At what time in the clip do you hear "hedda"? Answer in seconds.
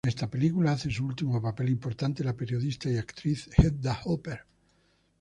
3.55-3.99